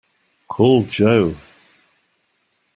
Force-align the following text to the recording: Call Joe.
Call 0.47 0.81
Joe. 0.89 1.35